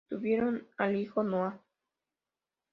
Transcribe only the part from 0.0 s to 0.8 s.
Tuvieron